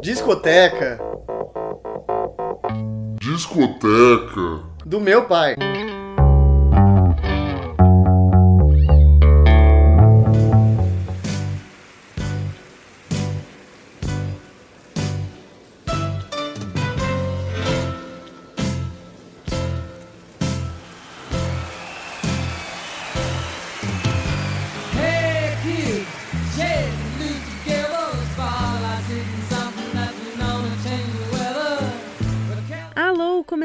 [0.00, 0.98] Discoteca
[3.20, 4.60] Discoteca.
[4.84, 5.54] do meu pai.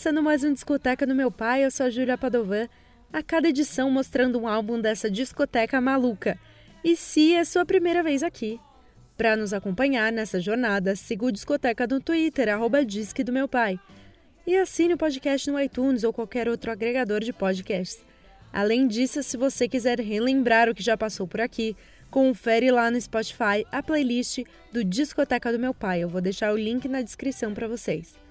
[0.00, 2.66] Começando mais um Discoteca no Meu Pai, eu sou a Júlia Padovan.
[3.12, 6.38] A cada edição mostrando um álbum dessa discoteca maluca.
[6.82, 8.58] E se é sua primeira vez aqui,
[9.14, 13.78] para nos acompanhar nessa jornada, siga o Discoteca no Twitter, arroba Disque do Meu Pai.
[14.46, 18.02] E assine o podcast no iTunes ou qualquer outro agregador de podcasts.
[18.50, 21.76] Além disso, se você quiser relembrar o que já passou por aqui,
[22.10, 26.02] confere lá no Spotify a playlist do Discoteca do Meu Pai.
[26.02, 28.29] Eu vou deixar o link na descrição para vocês.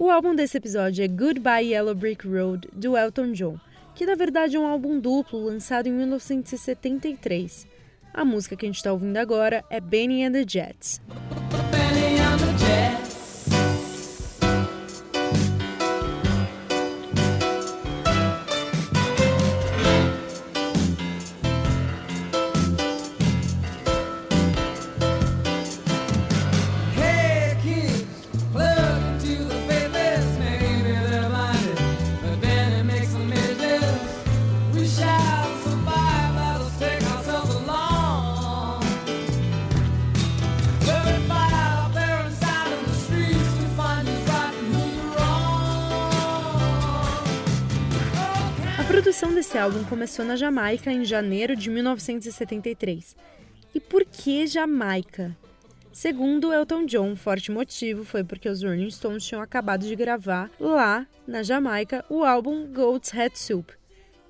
[0.00, 3.58] O álbum desse episódio é Goodbye Yellow Brick Road, do Elton John,
[3.96, 7.66] que na verdade é um álbum duplo lançado em 1973.
[8.14, 11.00] A música que a gente está ouvindo agora é Benny and the Jets.
[49.48, 53.16] Desse álbum começou na Jamaica em janeiro de 1973.
[53.74, 55.34] E por que Jamaica?
[55.90, 60.50] Segundo Elton John, um forte motivo foi porque os Rolling Stones tinham acabado de gravar
[60.60, 63.70] lá, na Jamaica, o álbum Goat's Head Soup.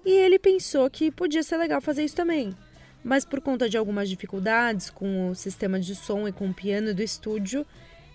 [0.06, 2.54] E ele pensou que podia ser legal fazer isso também.
[3.02, 6.94] Mas por conta de algumas dificuldades com o sistema de som e com o piano
[6.94, 7.66] do estúdio,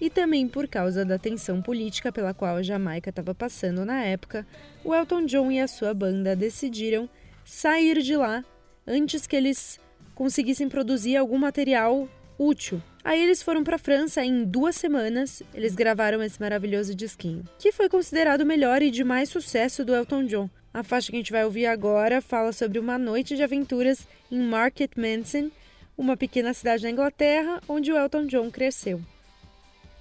[0.03, 4.45] e também por causa da tensão política pela qual a Jamaica estava passando na época,
[4.83, 7.09] o Elton John e a sua banda decidiram
[7.45, 8.43] sair de lá
[8.85, 9.79] antes que eles
[10.13, 12.05] conseguissem produzir algum material
[12.37, 12.83] útil.
[13.01, 17.71] Aí eles foram para a França em duas semanas eles gravaram esse maravilhoso disquinho, que
[17.71, 20.49] foi considerado o melhor e de mais sucesso do Elton John.
[20.73, 24.41] A faixa que a gente vai ouvir agora fala sobre uma noite de aventuras em
[24.41, 25.49] Market Mansion,
[25.97, 28.99] uma pequena cidade na Inglaterra onde o Elton John cresceu.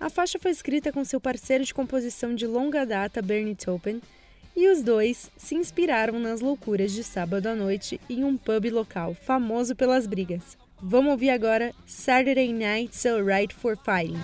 [0.02, 4.02] A faixa foi escrita com seu parceiro de composição de longa data, Bernie Taupin,
[4.56, 9.14] e os dois se inspiraram nas loucuras de sábado à noite em um pub local
[9.14, 10.58] famoso pelas brigas.
[10.82, 14.18] Vamos ouvir agora Saturday Night's Alright for Fighting.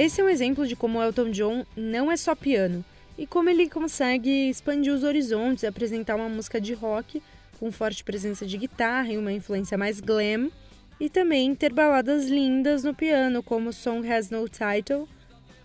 [0.00, 2.82] Esse é um exemplo de como Elton John não é só piano
[3.18, 7.22] e como ele consegue expandir os horizontes e apresentar uma música de rock
[7.58, 10.50] com forte presença de guitarra e uma influência mais glam,
[10.98, 15.06] e também ter baladas lindas no piano, como Song Has No Title,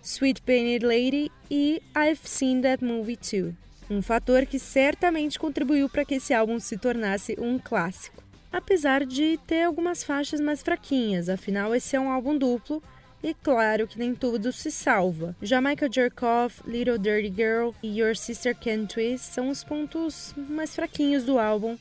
[0.04, 3.56] Sweet Painted Lady e I've Seen That Movie Too.
[3.90, 8.22] Um fator que certamente contribuiu para que esse álbum se tornasse um clássico.
[8.52, 12.84] Apesar de ter algumas faixas mais fraquinhas, afinal esse é um álbum duplo
[13.24, 15.36] e claro que nem tudo se salva.
[15.42, 20.76] Jamaica Jerk Off, Little Dirty Girl e Your Sister Can Twist são os pontos mais
[20.76, 21.78] fraquinhos do álbum,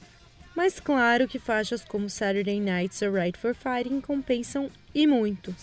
[0.54, 5.54] mas claro que faixas como Saturday Night's Alright for Fighting compensam e muito.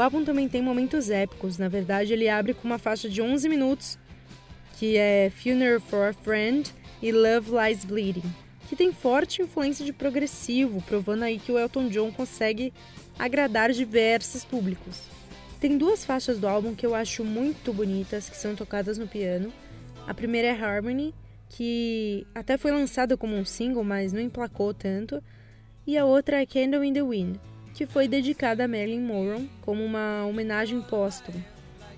[0.00, 3.46] O álbum também tem momentos épicos, na verdade ele abre com uma faixa de 11
[3.50, 3.98] minutos,
[4.78, 8.22] que é Funeral for a Friend e Love Lies Bleeding,
[8.66, 12.72] que tem forte influência de progressivo, provando aí que o Elton John consegue
[13.18, 15.02] agradar diversos públicos.
[15.60, 19.52] Tem duas faixas do álbum que eu acho muito bonitas, que são tocadas no piano.
[20.06, 21.14] A primeira é Harmony,
[21.46, 25.22] que até foi lançada como um single, mas não emplacou tanto.
[25.86, 27.36] E a outra é Candle in the Wind,
[27.74, 31.44] que foi dedicada a Marilyn Monroe como uma homenagem póstuma.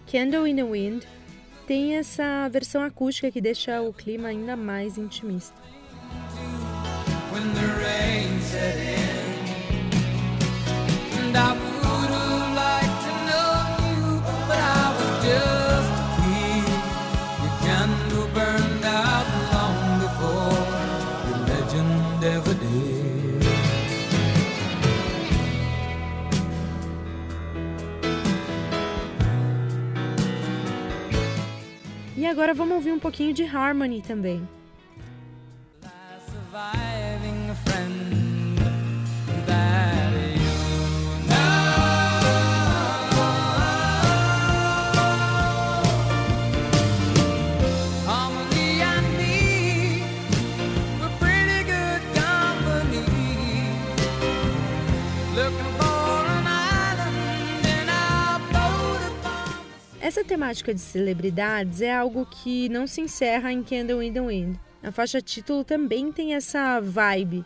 [0.07, 1.05] Candle in the Wind
[1.67, 5.61] tem essa versão acústica que deixa o clima ainda mais intimista.
[7.33, 9.33] when the rain set in.
[11.19, 11.72] And I
[32.43, 34.49] agora vamos ouvir um pouquinho de Harmony também.
[36.27, 37.73] Surviving a
[60.03, 64.57] Essa temática de celebridades é algo que não se encerra em Candle in the Wind.
[64.83, 67.45] A faixa título também tem essa vibe,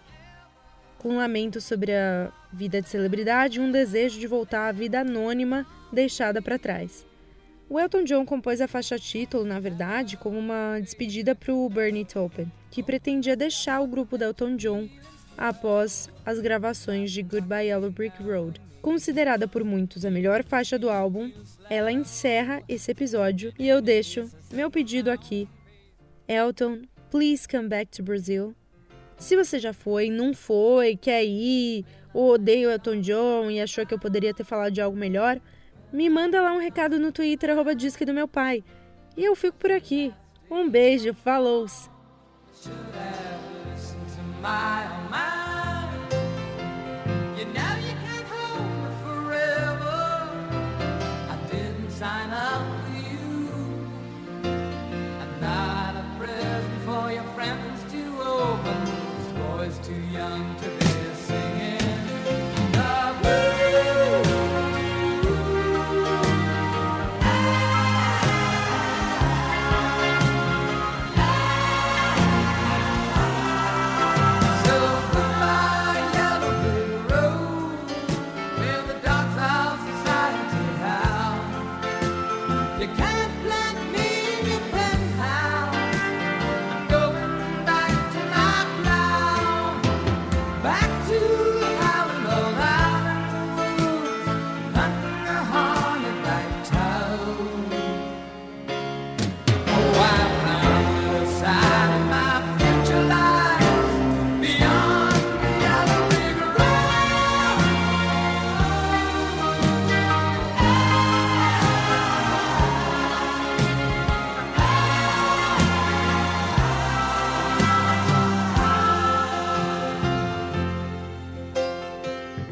[0.97, 5.01] com um lamento sobre a vida de celebridade e um desejo de voltar à vida
[5.01, 7.05] anônima deixada para trás.
[7.69, 12.07] O Elton John compôs a faixa título, na verdade, como uma despedida para o Bernie
[12.07, 14.89] Taupin, que pretendia deixar o grupo da Elton John
[15.37, 18.66] após as gravações de Goodbye Yellow Brick Road.
[18.87, 21.33] Considerada por muitos a melhor faixa do álbum,
[21.69, 25.49] ela encerra esse episódio e eu deixo meu pedido aqui.
[26.29, 28.55] Elton, please come back to Brazil.
[29.17, 31.85] Se você já foi, não foi, quer ir,
[32.15, 35.41] ou odeia o Elton John e achou que eu poderia ter falado de algo melhor,
[35.93, 38.63] me manda lá um recado no Twitter, arroba disque do meu pai.
[39.17, 40.15] E eu fico por aqui.
[40.49, 41.67] Um beijo, falou!
[43.75, 45.36] listen